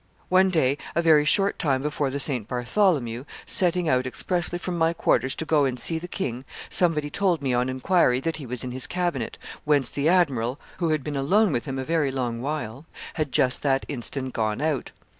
One 0.29 0.49
day, 0.49 0.79
a 0.95 1.01
very 1.03 1.25
short 1.25 1.59
time 1.59 1.83
before 1.83 2.09
the 2.09 2.17
St. 2.19 2.47
Bartholomew, 2.47 3.23
setting 3.45 3.87
out 3.87 4.07
expressly 4.07 4.57
from 4.57 4.75
my 4.75 4.93
quarters 4.93 5.35
to 5.35 5.45
go 5.45 5.63
and 5.63 5.79
see 5.79 5.99
the 5.99 6.07
king, 6.07 6.43
somebody 6.71 7.11
told 7.11 7.43
me 7.43 7.53
on 7.53 7.69
inquiry 7.69 8.19
that 8.21 8.37
he 8.37 8.47
was 8.47 8.63
in 8.63 8.71
his 8.71 8.87
cabinet, 8.87 9.37
whence 9.63 9.89
the 9.89 10.09
admiral, 10.09 10.59
who 10.77 10.89
had 10.89 11.03
been 11.03 11.15
alone 11.15 11.51
with 11.53 11.65
him 11.65 11.77
a 11.77 11.85
very 11.85 12.09
long 12.09 12.41
while, 12.41 12.87
had 13.13 13.31
just 13.31 13.61
that 13.61 13.85
instant 13.87 14.33
gone 14.33 14.59
out. 14.59 14.91